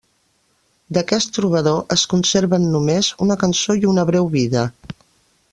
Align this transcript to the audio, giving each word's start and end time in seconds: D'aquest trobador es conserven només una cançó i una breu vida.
D'aquest 0.97 1.29
trobador 1.35 1.77
es 1.97 2.05
conserven 2.15 2.67
només 2.77 3.11
una 3.27 3.39
cançó 3.45 3.77
i 3.83 3.87
una 3.93 4.09
breu 4.13 4.33
vida. 4.39 4.67